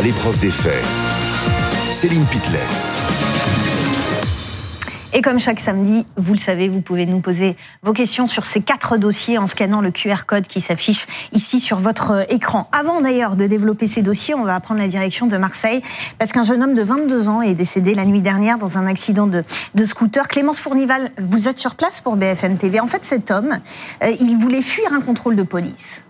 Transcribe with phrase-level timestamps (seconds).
[0.00, 0.82] à l'épreuve des faits.
[1.92, 2.58] Céline Pitlet.
[5.12, 8.62] Et comme chaque samedi, vous le savez, vous pouvez nous poser vos questions sur ces
[8.62, 12.66] quatre dossiers en scannant le QR code qui s'affiche ici sur votre écran.
[12.72, 15.82] Avant d'ailleurs de développer ces dossiers, on va prendre la direction de Marseille
[16.18, 19.26] parce qu'un jeune homme de 22 ans est décédé la nuit dernière dans un accident
[19.26, 19.44] de,
[19.74, 20.28] de scooter.
[20.28, 22.80] Clémence Fournival, vous êtes sur place pour BFM TV.
[22.80, 23.52] En fait, cet homme,
[24.02, 26.06] euh, il voulait fuir un contrôle de police.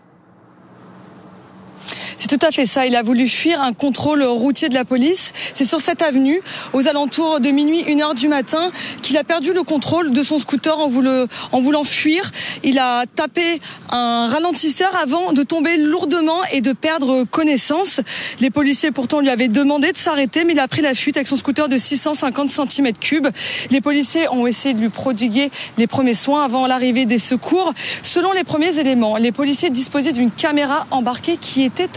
[2.21, 2.85] C'est tout à fait ça.
[2.85, 5.33] Il a voulu fuir un contrôle routier de la police.
[5.55, 6.43] C'est sur cette avenue,
[6.75, 8.71] aux alentours de minuit, une heure du matin,
[9.01, 12.31] qu'il a perdu le contrôle de son scooter en, voulant, fuir.
[12.63, 18.03] Il a tapé un ralentisseur avant de tomber lourdement et de perdre connaissance.
[18.41, 21.27] Les policiers pourtant lui avaient demandé de s'arrêter, mais il a pris la fuite avec
[21.27, 23.31] son scooter de 650 cm3.
[23.71, 27.73] Les policiers ont essayé de lui prodiguer les premiers soins avant l'arrivée des secours.
[28.03, 31.89] Selon les premiers éléments, les policiers disposaient d'une caméra embarquée qui était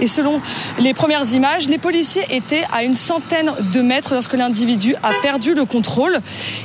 [0.00, 0.40] et selon
[0.78, 5.54] les premières images, les policiers étaient à une centaine de mètres lorsque l'individu a perdu
[5.54, 6.18] le contrôle.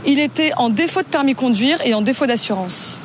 [0.05, 2.99] Il était en défaut de permis conduire et en défaut d'assurance.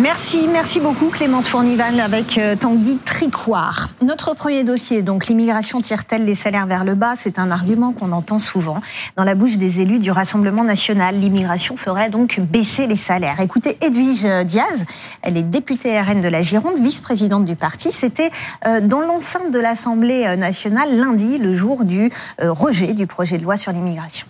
[0.00, 3.90] Merci, merci beaucoup Clémence Fournival avec euh, Tanguy Tricoire.
[4.00, 7.16] Notre premier dossier, donc l'immigration tire-t-elle les salaires vers le bas?
[7.16, 8.80] C'est un argument qu'on entend souvent
[9.16, 11.20] dans la bouche des élus du Rassemblement national.
[11.20, 13.40] L'immigration ferait donc baisser les salaires.
[13.40, 14.86] Écoutez, Edwige Diaz,
[15.20, 17.92] elle est députée RN de la Gironde, vice-présidente du parti.
[17.92, 18.30] C'était
[18.66, 23.42] euh, dans l'enceinte de l'Assemblée nationale lundi, le jour du euh, rejet du projet de
[23.42, 24.26] loi sur l'immigration.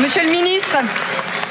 [0.00, 0.76] Monsieur le ministre,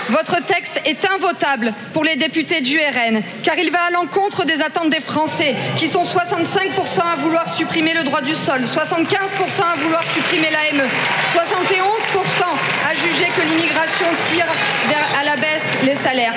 [0.09, 4.61] votre texte est invotable pour les députés du RN, car il va à l'encontre des
[4.61, 9.75] attentes des Français, qui sont 65% à vouloir supprimer le droit du sol, 75% à
[9.77, 10.87] vouloir supprimer l'AME,
[11.33, 12.49] 71%
[12.89, 14.47] à juger que l'immigration tire
[15.19, 16.35] à la baisse les salaires.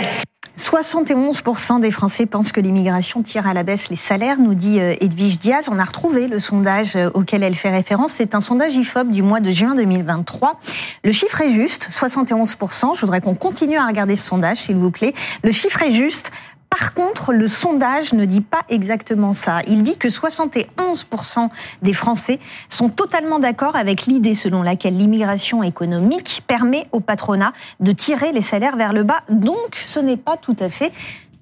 [0.58, 4.94] 71% des Français pensent que l'immigration tire à la baisse les salaires, nous dit euh,
[5.00, 5.68] Edwige Diaz.
[5.72, 8.12] On a retrouvé le sondage euh, auquel elle fait référence.
[8.12, 10.60] C'est un sondage IFOP du mois de juin 2023.
[11.04, 12.94] Le chiffre est juste, 71%.
[12.94, 15.14] Je voudrais qu'on continue à regarder ce sondage, s'il vous plaît.
[15.42, 16.32] Le chiffre est juste.
[16.78, 19.60] Par contre, le sondage ne dit pas exactement ça.
[19.66, 21.50] Il dit que 71%
[21.82, 22.38] des Français
[22.70, 28.40] sont totalement d'accord avec l'idée selon laquelle l'immigration économique permet au patronat de tirer les
[28.40, 29.20] salaires vers le bas.
[29.28, 30.92] Donc, ce n'est pas tout à fait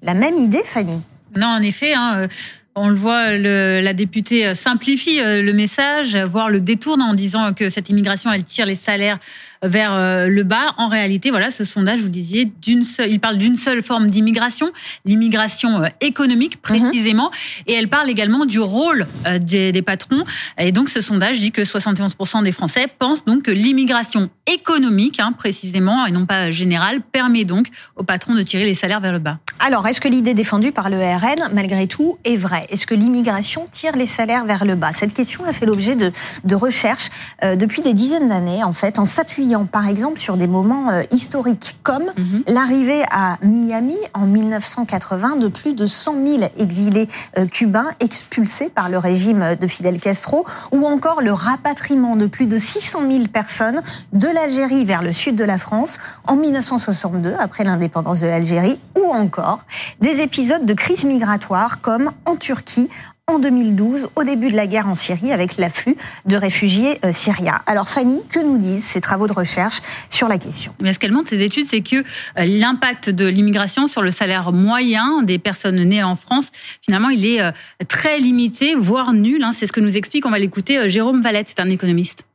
[0.01, 1.01] la même idée, Fanny.
[1.37, 1.93] Non, en effet.
[1.93, 2.27] Hein, euh,
[2.75, 7.69] on le voit, la députée simplifie euh, le message, voire le détourne en disant que
[7.69, 9.17] cette immigration, elle tire les salaires
[9.63, 10.73] vers euh, le bas.
[10.77, 14.71] En réalité, voilà, ce sondage, vous disiez, d'une seule, il parle d'une seule forme d'immigration,
[15.05, 16.61] l'immigration euh, économique mhm.
[16.61, 17.31] précisément,
[17.67, 20.23] et elle parle également du rôle euh, des, des, patrons.
[20.57, 25.33] Et donc, ce sondage dit que 71% des Français pensent donc que l'immigration économique, hein,
[25.33, 29.19] précisément, et non pas générale, permet donc aux patrons de tirer les salaires vers le
[29.19, 29.39] bas.
[29.63, 32.65] Alors, est-ce que l'idée défendue par le RN, malgré tout, est vraie?
[32.69, 34.91] Est-ce que l'immigration tire les salaires vers le bas?
[34.91, 36.11] Cette question a fait l'objet de,
[36.43, 37.09] de recherches
[37.41, 41.77] depuis des dizaines d'années, en fait, en s'appuyant par exemple sur des moments euh, historiques,
[41.83, 42.43] comme mhm.
[42.47, 47.07] l'arrivée à Miami en 1980 de plus de 100 000 exilés
[47.37, 52.47] euh, cubains expulsés par le régime de Fidel Castro, ou encore le rapatriement de plus
[52.47, 53.81] de 600 000 personnes
[54.13, 59.11] de l'Algérie vers le sud de la France en 1962, après l'indépendance de l'Algérie, ou
[59.11, 59.50] encore
[59.99, 62.89] des épisodes de crise migratoire comme en Turquie
[63.27, 65.95] en 2012, au début de la guerre en Syrie, avec l'afflux
[66.25, 67.61] de réfugiés euh, syriens.
[67.65, 70.75] Alors Fanny, que nous disent ces travaux de recherche sur la question?
[70.81, 72.03] Mais ce qu'elle montre, ces études, c'est que euh,
[72.37, 76.47] l'impact de l'immigration sur le salaire moyen des personnes nées en France,
[76.81, 77.51] finalement, il est euh,
[77.87, 79.43] très limité, voire nul.
[79.43, 79.53] Hein.
[79.55, 82.25] C'est ce que nous explique, on va l'écouter, Jérôme Valette, c'est un économiste.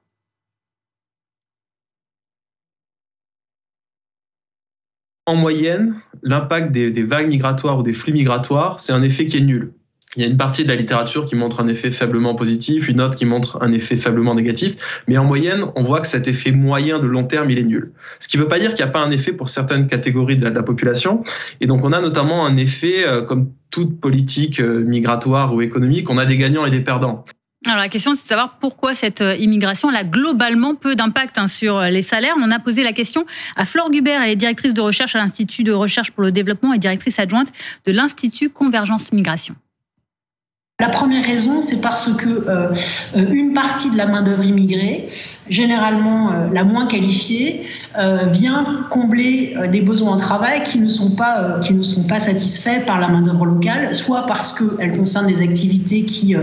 [5.28, 9.40] En moyenne, l'impact des, vagues migratoires ou des flux migratoires, c'est un effet qui est
[9.40, 9.72] nul.
[10.14, 13.00] Il y a une partie de la littérature qui montre un effet faiblement positif, une
[13.00, 14.76] autre qui montre un effet faiblement négatif,
[15.08, 17.92] mais en moyenne, on voit que cet effet moyen de long terme, il est nul.
[18.20, 20.36] Ce qui ne veut pas dire qu'il n'y a pas un effet pour certaines catégories
[20.36, 21.24] de la, population,
[21.60, 26.08] et donc on a notamment un effet, euh, comme toute politique euh, migratoire ou économique,
[26.08, 27.24] on a des gagnants et des perdants.
[27.66, 31.48] Alors la question c'est de savoir pourquoi cette euh, immigration a globalement peu d'impact hein,
[31.48, 32.34] sur les salaires.
[32.38, 33.26] On a posé la question
[33.56, 36.72] à Flore Gubert, elle est directrice de recherche à l'Institut de recherche pour le développement
[36.72, 37.48] et directrice adjointe
[37.84, 39.56] de l'Institut Convergence Migration.
[40.78, 42.74] La première raison, c'est parce que euh,
[43.14, 45.08] une partie de la main d'œuvre immigrée,
[45.48, 47.66] généralement euh, la moins qualifiée,
[47.98, 52.20] euh, vient combler des besoins en travail qui ne sont pas qui ne sont pas
[52.20, 56.36] satisfaits par la main d'œuvre locale, soit parce qu'elles concernent des activités qui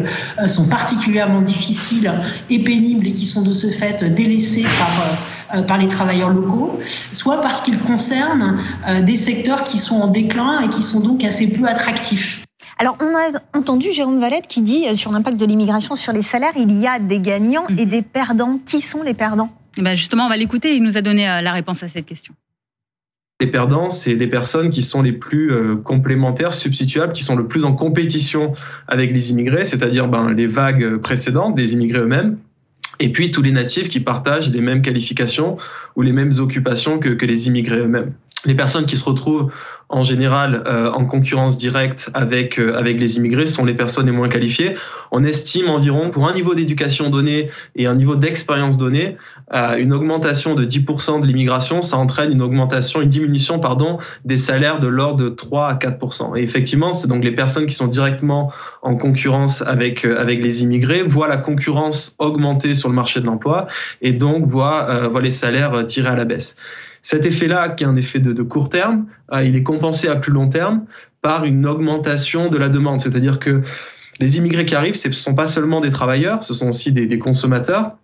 [0.48, 2.12] sont particulièrement difficiles
[2.50, 6.80] et pénibles et qui sont de ce fait délaissées par par les travailleurs locaux,
[7.12, 8.60] soit parce qu'ils concernent
[9.04, 12.44] des secteurs qui sont en déclin et qui sont donc assez peu attractifs.
[12.78, 16.22] Alors, on a entendu Jérôme Valette qui dit euh, sur l'impact de l'immigration sur les
[16.22, 17.90] salaires, il y a des gagnants et mhm.
[17.90, 18.60] des perdants.
[18.66, 19.52] Qui sont les perdants?
[19.78, 20.76] Eh ben Justement, on va l'écouter.
[20.76, 22.34] Il nous a donné euh, la réponse à cette question.
[23.40, 27.48] Les perdants, c'est les personnes qui sont les plus euh, complémentaires, substituables, qui sont le
[27.48, 28.54] plus en compétition
[28.88, 32.38] avec les immigrés, c'est-à-dire ben, les vagues précédentes des immigrés eux-mêmes,
[33.00, 35.58] et puis tous les natifs qui partagent les mêmes qualifications
[35.96, 38.14] ou les mêmes occupations que, que les immigrés eux-mêmes.
[38.46, 39.52] Les personnes qui se retrouvent
[39.94, 44.12] en général euh, en concurrence directe avec euh, avec les immigrés sont les personnes les
[44.12, 44.76] moins qualifiées.
[45.12, 49.18] On estime environ pour un niveau d'éducation donné et un niveau d'expérience donné,
[49.54, 54.38] euh, une augmentation de 10% de l'immigration, ça entraîne une augmentation, une diminution pardon des
[54.38, 56.38] salaires de l'ordre de 3 à 4%.
[56.38, 58.52] Et effectivement, c'est donc les personnes qui sont directement
[58.82, 63.68] en concurrence avec avec les immigrés voient la concurrence augmenter sur le marché de l'emploi
[64.02, 66.58] et donc voient voient les salaires tirer à la baisse.
[67.04, 70.32] Cet effet-là, qui est un effet de, court terme, euh, il est compensé à plus
[70.32, 70.86] long terme
[71.22, 73.02] par une augmentation de la demande.
[73.02, 73.62] C'est-à-dire que
[74.20, 77.20] les immigrés qui arrivent, ce ne sont pas seulement des travailleurs, ce sont aussi des,
[77.20, 77.98] consommateurs.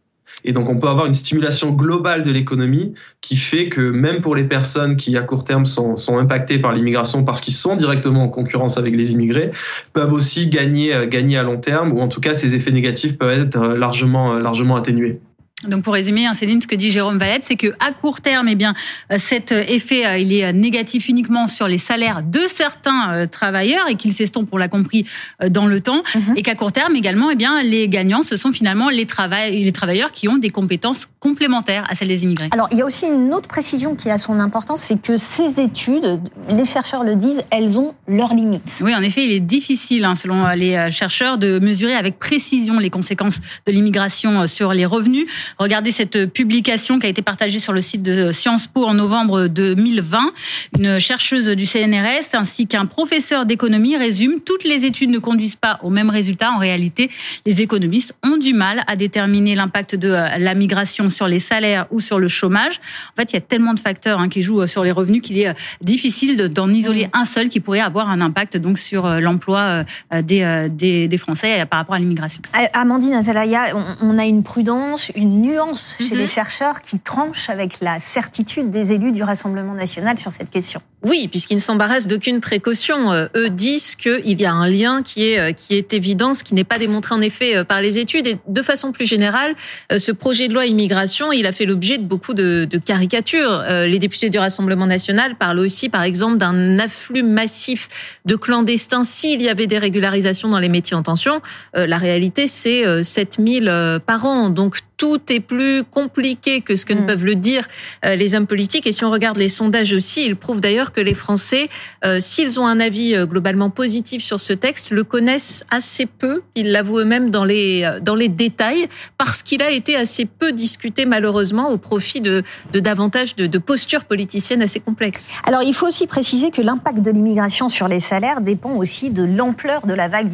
[0.44, 4.36] Et donc, on peut avoir une stimulation globale de l'économie qui fait que même pour
[4.36, 8.30] les personnes qui, à court terme, sont, impactées par l'immigration parce qu'ils sont directement en
[8.30, 9.52] concurrence avec les immigrés,
[9.94, 13.18] peuvent aussi gagner, euh, gagner à long terme, ou en tout cas, ces effets négatifs
[13.18, 15.22] peuvent être euh, largement, largement atténués.
[15.68, 18.48] Donc pour résumer, hein, Céline, ce que dit Jérôme Valette, c'est que à court terme,
[18.48, 18.74] eh bien,
[19.12, 23.88] euh, cet euh, effet, euh, il est négatif uniquement sur les salaires de certains travailleurs
[23.90, 25.06] et qu'il s'estompe, on l'a compris,
[25.50, 26.34] dans le temps, mhm.
[26.38, 29.06] et qu'à court terme également, eh bien, les gagnants, ce sont finalement les,
[29.52, 32.50] les travailleurs qui ont des compétences complémentaires à celles des immigrés.
[32.52, 35.60] Alors il y a aussi une autre précision qui a son importance, c'est que ces
[35.60, 36.20] études,
[36.50, 38.82] les chercheurs le disent, elles ont leurs limites.
[38.84, 42.90] Oui, en effet, il est difficile, hein, selon les chercheurs, de mesurer avec précision les
[42.90, 45.26] conséquences de l'immigration sur les revenus.
[45.58, 49.48] Regardez cette publication qui a été partagée sur le site de Sciences Po en novembre
[49.48, 50.32] 2020.
[50.78, 55.80] Une chercheuse du CNRS ainsi qu'un professeur d'économie résument toutes les études ne conduisent pas
[55.84, 56.52] au même résultat.
[56.52, 57.10] En réalité,
[57.46, 61.86] les économistes ont du mal à déterminer l'impact de euh, la migration sur les salaires
[61.92, 62.80] ou sur le chômage.
[63.14, 65.22] En fait, il y a tellement de facteurs hein, qui jouent euh, sur les revenus
[65.22, 69.08] qu'il est euh, difficile d'en isoler un seul qui pourrait avoir un impact donc sur
[69.20, 72.42] l'emploi des, des, des, Français par rapport à l'immigration.
[72.74, 76.28] Amandine Atalaya, on a une prudence, une nuance chez les mhm.
[76.28, 80.82] chercheurs qui tranchent avec la certitude des élus du Rassemblement national sur cette question.
[81.02, 83.14] Oui, puisqu'ils ne s'embarrassent d'aucune précaution.
[83.14, 86.44] Euh, eux disent qu'il y a un lien qui est, euh, qui est évident, ce
[86.44, 88.28] qui n'est pas démontré en effet euh, par les études.
[88.28, 89.56] Et de façon plus générale,
[89.98, 93.64] ce projet de loi immigration, il a fait l'objet de beaucoup de, de caricatures.
[93.70, 97.88] Les députés du Rassemblement national parlent aussi, par exemple, d'un afflux massif
[98.26, 101.42] de clandestins s'il y avait des régularisations dans les métiers en tension.
[101.74, 104.50] La réalité, c'est 7000 par an.
[104.50, 107.06] Donc tout est plus compliqué que ce que ne mm.
[107.08, 107.68] peuvent le dire
[108.04, 108.86] les hommes politiques.
[108.86, 111.70] Et si on regarde les sondages aussi, ils prouvent d'ailleurs que les Français,
[112.06, 116.42] euh, s'ils ont un avis euh, globalement positif sur ce texte, le connaissent assez peu.
[116.56, 118.88] Ils l'avouent eux-mêmes dans les euh, dans les détails
[119.18, 122.44] parce qu'il a été assez peu discuté malheureusement au profit de,
[122.74, 125.30] de davantage de, de postures politiciennes assez complexes.
[125.46, 129.24] Alors il faut aussi préciser que l'impact de l'immigration sur les salaires dépend aussi de
[129.24, 130.28] l'ampleur de la vague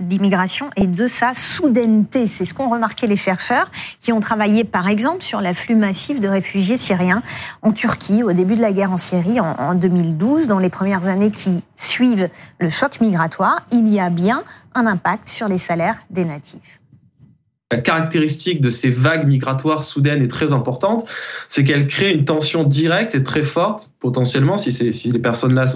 [0.00, 2.26] d'immigration et de sa soudaineté.
[2.26, 3.70] C'est ce qu'ont remarqué les chercheurs
[4.00, 7.22] qui ont travaillé par exemple sur l'afflux massif de réfugiés syriens
[7.62, 11.08] en Turquie au début de la guerre en Syrie en, en 2012, dans les premières
[11.08, 14.42] années qui suivent le choc migratoire, il y a bien
[14.74, 16.80] un impact sur les salaires des natifs.
[17.70, 21.06] La caractéristique de ces vagues migratoires soudaines est très importante,
[21.48, 25.66] c'est qu'elles créent une tension directe et très forte, potentiellement, si, si les personnes-là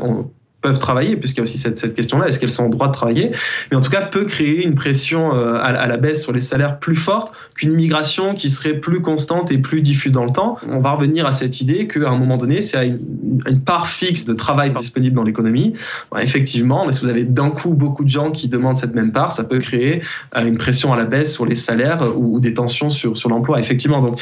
[0.62, 2.92] peuvent travailler, puisqu'il y a aussi cette, cette question-là, est-ce qu'elles sont en droit de
[2.92, 3.32] travailler?
[3.70, 6.78] Mais en tout cas, peut créer une pression euh, à, la baisse sur les salaires
[6.78, 10.56] plus forte qu'une immigration qui serait plus constante et plus diffuse dans le temps.
[10.68, 14.24] On va revenir à cette idée qu'à un moment donné, c'est une, une, part fixe
[14.24, 15.74] de travail disponible dans l'économie.
[16.18, 19.32] effectivement, mais si vous avez d'un coup beaucoup de gens qui demandent cette même part,
[19.32, 20.02] ça peut créer
[20.36, 23.28] euh, une pression à la baisse sur les salaires ou, ou des tensions sur, sur
[23.28, 23.58] l'emploi.
[23.58, 24.20] Effectivement, donc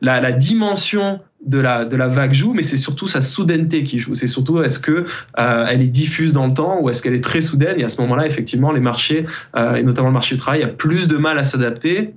[0.00, 3.98] la, la dimension de la, de la vague joue, mais c'est surtout sa soudaineté qui
[3.98, 4.14] joue.
[4.14, 5.04] C'est surtout est-ce que
[5.38, 7.80] euh, elle est diffuse dans le temps ou est-ce qu'elle est très soudaine?
[7.80, 10.68] Et à ce moment-là, effectivement, les marchés, euh, et notamment le marché du travail, a
[10.68, 12.14] plus de mal à s'adapter.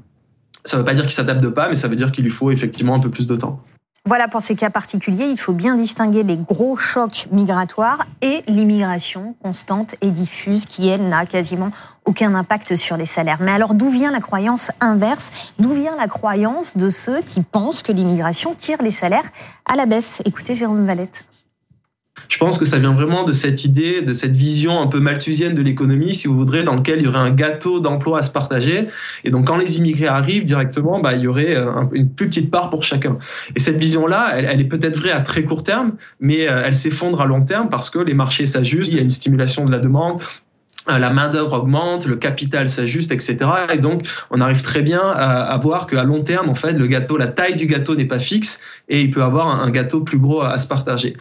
[0.64, 2.52] Ça ne veut pas dire qu'il s'adapte pas, mais ça veut dire qu'il lui faut
[2.52, 3.64] effectivement un peu plus de temps.
[4.08, 9.36] Voilà, pour ces cas particuliers, il faut bien distinguer les gros chocs migratoires et l'immigration
[9.42, 11.72] constante et diffuse qui, elle, n'a quasiment
[12.06, 13.40] aucun impact sur les salaires.
[13.42, 15.54] Mais alors, d'où vient la croyance inverse?
[15.58, 19.28] D'où vient la croyance de ceux qui pensent que l'immigration tire les salaires
[19.66, 20.22] à la baisse?
[20.24, 21.26] Écoutez Jérôme Valette.
[22.28, 25.54] Je pense que ça vient vraiment de cette idée, de cette vision un peu malthusienne
[25.54, 28.32] de l'économie, si vous voudrez, dans lequel il y aurait un gâteau d'emploi à se
[28.32, 28.88] partager.
[29.24, 32.52] Et donc, quand les immigrés arrivent directement, bah, il y aurait euh, une plus petite
[32.52, 33.18] part pour chacun.
[33.56, 36.76] Et cette vision-là, elle, elle, est peut-être vraie à très court terme, mais euh, elle
[36.76, 39.72] s'effondre à long terme parce que les marchés s'ajustent, il y a une stimulation de
[39.72, 40.22] la demande,
[40.88, 43.38] la main d'œuvre augmente, le capital s'ajuste, etc.
[43.74, 46.88] Et donc, on arrive très bien à, à voir qu'à long terme, en fait, le
[46.88, 50.20] gâteau, la taille du gâteau n'est pas fixe et il peut avoir un, gâteau plus
[50.20, 51.18] gros à, se partager.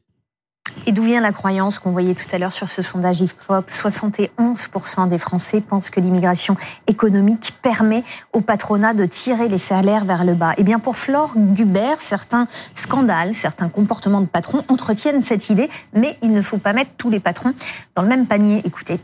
[0.87, 3.71] Et d'où vient la croyance qu'on voyait tout à l'heure sur ce sondage IFOP?
[3.71, 6.57] 71% des Français pensent que l'immigration
[6.87, 8.03] économique permet
[8.33, 10.53] au patronat de tirer les salaires vers le bas.
[10.59, 16.19] Eh bien, pour Flore Gubert, certains scandales, certains comportements de patrons entretiennent cette idée, mais
[16.23, 17.55] il ne faut pas mettre tous les patrons
[17.95, 18.61] dans le même panier.
[18.65, 19.01] Écoutez.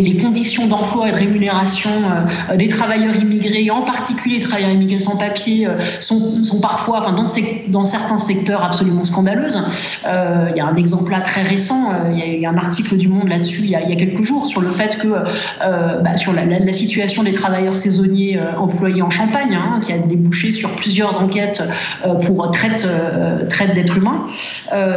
[0.00, 1.90] Les conditions d'emploi et de rémunération
[2.48, 7.00] euh, des travailleurs immigrés, en particulier les travailleurs immigrés sans papier, euh, sont, parfois,
[7.66, 9.60] dans, certains secteurs, absolument scandaleuses.
[10.06, 12.96] Euh, il y a un exemple là très récent, il y a eu un article
[12.96, 15.08] du Monde là-dessus il, y a quelques jours sur le fait que,
[15.58, 20.70] bah, sur la, situation des travailleurs saisonniers employés en Champagne, hein, qui a débouché sur
[20.76, 21.60] plusieurs enquêtes
[22.22, 22.86] pour traite,
[23.48, 24.26] traite d'êtres humains.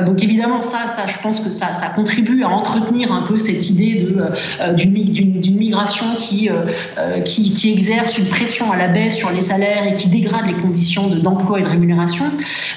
[0.06, 4.02] donc évidemment, ça, je pense que ça, ça contribue à entretenir un peu cette idée
[4.02, 6.68] de, d'une d'une migration qui, euh,
[6.98, 10.46] euh, qui, qui, exerce une pression à la baisse sur les salaires et qui dégrade
[10.48, 12.26] les conditions d'emploi et de rémunération.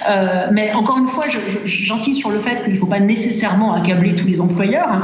[0.08, 1.24] Euh, mais encore une fois,
[1.64, 5.02] j'insiste sur le fait qu'il ne faut pas nécessairement accabler tous les employeurs, hein,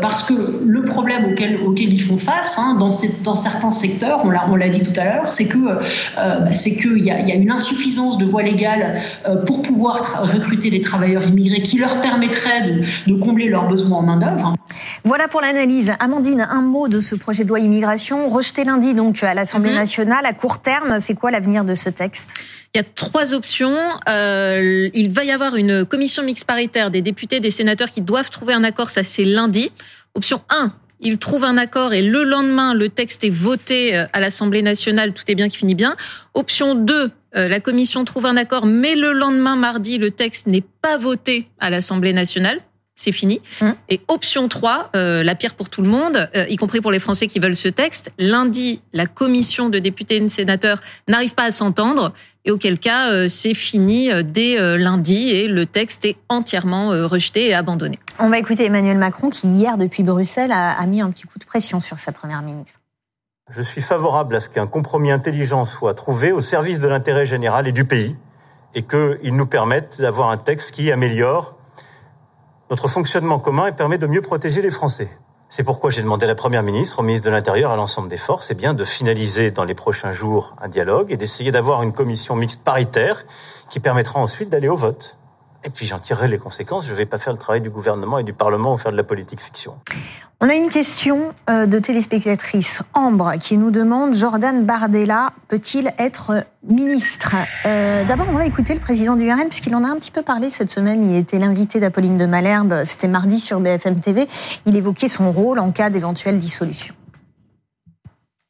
[0.00, 1.34] parce que le problème
[1.66, 5.48] auquel, ils font face hein, dans, certains secteurs, on l'a dit tout à l'heure, c'est
[5.48, 5.78] que
[6.16, 9.00] bah, qu'il y, a, une insuffisance de voies légales
[9.46, 14.02] pour pouvoir recruter des travailleurs immigrés qui leur permettraient de, de combler leurs besoins en
[14.02, 14.54] main d'œuvre.
[15.04, 15.92] Voilà pour l'analyse.
[16.18, 19.76] Amandine, un mot de ce projet de loi immigration rejeté lundi donc à l'Assemblée mhm.
[19.76, 20.98] nationale à court terme.
[20.98, 22.34] C'est quoi l'avenir de ce texte?
[22.74, 23.78] Il y a trois options.
[24.08, 28.30] Euh, il va y avoir une commission mixte paritaire des députés, des sénateurs qui doivent
[28.30, 28.90] trouver un accord.
[28.90, 29.70] Ça c'est lundi.
[30.14, 34.18] Option 1, ils trouvent un accord et le lendemain, le texte est voté euh, à
[34.18, 35.94] l'Assemblée nationale, tout est bien qui finit bien.
[36.34, 40.64] Option 2, euh, la commission trouve un accord, mais le lendemain, mardi, le texte n'est
[40.82, 42.58] pas voté à l'Assemblée nationale
[42.98, 43.40] c'est fini.
[43.62, 43.74] Hum.
[43.88, 46.98] Et option 3, euh, la pire pour tout le monde, euh, y compris pour les
[46.98, 48.10] Français qui veulent ce texte.
[48.18, 52.12] Lundi, la commission de députés et de sénateurs n'arrive pas à s'entendre,
[52.44, 57.54] et auquel cas, euh, c'est fini dès lundi, et le texte est entièrement rejeté et
[57.54, 57.98] abandonné.
[58.18, 61.38] On va écouter Emmanuel Macron, qui hier, depuis Bruxelles, a, a mis un petit coup
[61.38, 62.80] de pression sur sa première ministre.
[63.50, 67.68] Je suis favorable à ce qu'un compromis intelligent soit trouvé au service de l'intérêt général
[67.68, 68.16] et du pays,
[68.74, 71.57] et qu'il nous permette d'avoir un texte qui améliore
[72.70, 75.10] notre fonctionnement commun et permet de mieux protéger les Français.
[75.50, 78.18] C'est pourquoi j'ai demandé à la Première ministre, au ministre de l'Intérieur, à l'ensemble des
[78.18, 81.92] forces, eh bien, de finaliser dans les prochains jours un dialogue et d'essayer d'avoir une
[81.92, 83.24] commission mixte paritaire
[83.70, 85.17] qui permettra ensuite d'aller au vote.
[85.68, 86.86] Et puis j'en tirerai les conséquences.
[86.86, 88.96] Je ne vais pas faire le travail du gouvernement et du Parlement ou faire de
[88.96, 89.74] la politique fiction.
[90.40, 96.46] On a une question euh, de téléspectatrice Ambre qui nous demande Jordan Bardella peut-il être
[96.66, 97.36] ministre?
[97.66, 100.22] Euh, D'abord, on va écouter le président du RN puisqu'il en a un petit peu
[100.22, 101.10] parlé cette semaine.
[101.10, 102.84] Il était l'invité d'Apolline de Malherbe.
[102.86, 104.26] C'était mardi sur BFM TV.
[104.64, 106.94] Il évoquait son rôle en cas d'éventuelle dissolution.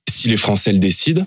[0.09, 1.25] Si les Français le décident,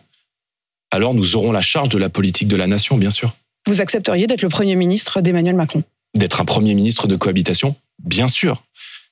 [0.90, 3.36] alors nous aurons la charge de la politique de la nation, bien sûr.
[3.68, 5.84] Vous accepteriez d'être le Premier ministre d'Emmanuel Macron?
[6.16, 8.64] D'être un Premier ministre de cohabitation Bien sûr.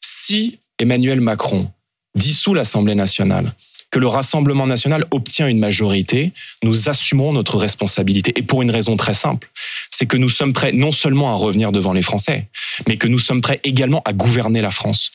[0.01, 1.71] Si Emmanuel Macron
[2.15, 3.53] dissout l'Assemblée nationale,
[3.91, 6.31] que le Rassemblement national obtient une majorité,
[6.63, 8.33] nous assumerons notre responsabilité.
[8.35, 9.49] Et pour une raison très simple,
[9.89, 12.47] c'est que nous sommes prêts non seulement à revenir devant les Français,
[12.87, 15.11] mais que nous sommes prêts également à gouverner la France.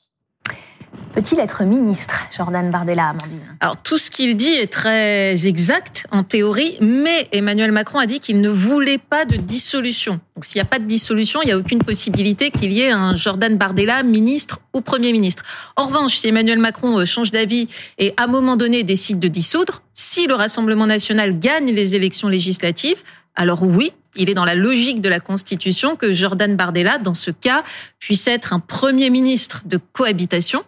[1.15, 6.25] Peut-il être ministre, Jordan Bardella, Amandine Alors, tout ce qu'il dit est très exact en
[6.25, 10.19] théorie, mais Emmanuel Macron a dit qu'il ne voulait pas de dissolution.
[10.35, 12.91] Donc, s'il n'y a pas de dissolution, il n'y a aucune possibilité qu'il y ait
[12.91, 15.45] un Jordan Bardella ministre ou Premier ministre.
[15.77, 19.29] En revanche, si Emmanuel Macron euh, change d'avis et à un moment donné décide de
[19.29, 23.05] dissoudre, si le Rassemblement national gagne les élections législatives,
[23.37, 27.31] alors oui, il est dans la logique de la Constitution que Jordan Bardella, dans ce
[27.31, 27.65] cas,
[27.99, 30.65] puisse être un Premier ministre de cohabitation.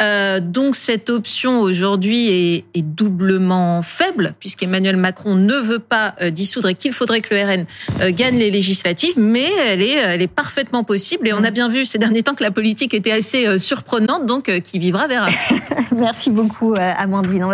[0.00, 6.68] Euh, donc cette option aujourd'hui est, doublement faible puisqu'Emmanuel Macron ne veut pas euh, dissoudre
[6.68, 7.66] et qu'il faudrait que le RN
[8.00, 11.68] euh, gagne les législatives, mais elle est, elle est parfaitement possible et on a bien
[11.68, 15.28] vu ces derniers temps que la politique était assez surprenante, donc qui vivra verra.
[15.92, 17.44] Merci beaucoup Amandine.